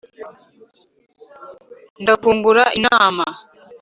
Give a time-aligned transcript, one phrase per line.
[2.01, 3.25] Ndakungura inama